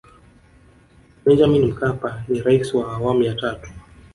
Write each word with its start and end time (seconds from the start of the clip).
benjamin 1.25 1.65
mkapa 1.65 2.23
ni 2.27 2.39
rais 2.41 2.73
wa 2.73 2.93
awamu 2.93 3.23
ya 3.23 3.35
tatu 3.35 3.69